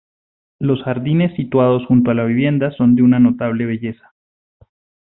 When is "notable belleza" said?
3.19-4.15